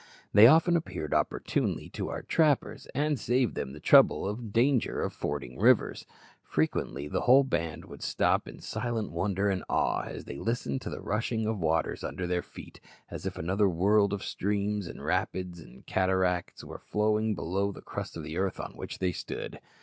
They 0.33 0.47
often 0.47 0.75
appeared 0.75 1.13
opportunely 1.13 1.87
to 1.89 2.09
our 2.09 2.23
trappers, 2.23 2.87
and 2.95 3.19
saved 3.19 3.53
them 3.53 3.71
the 3.71 3.79
trouble 3.79 4.27
and 4.27 4.51
danger 4.51 4.99
of 5.03 5.13
fording 5.13 5.59
rivers. 5.59 6.07
Frequently 6.41 7.07
the 7.07 7.21
whole 7.21 7.43
band 7.43 7.85
would 7.85 8.01
stop 8.01 8.47
in 8.47 8.61
silent 8.61 9.11
wonder 9.11 9.47
and 9.47 9.63
awe 9.69 10.01
as 10.07 10.25
they 10.25 10.39
listened 10.39 10.81
to 10.81 10.89
the 10.89 11.01
rushing 11.03 11.45
of 11.45 11.59
waters 11.59 12.03
under 12.03 12.25
their 12.25 12.41
feet, 12.41 12.79
as 13.11 13.27
if 13.27 13.37
another 13.37 13.69
world 13.69 14.11
of 14.11 14.23
streams, 14.23 14.87
and 14.87 15.05
rapids, 15.05 15.59
and 15.59 15.85
cataracts 15.85 16.63
were 16.63 16.79
flowing 16.79 17.35
below 17.35 17.71
the 17.71 17.83
crust 17.83 18.17
of 18.17 18.25
earth 18.25 18.59
on 18.59 18.71
which 18.71 18.97
they 18.97 19.11
stood. 19.11 19.59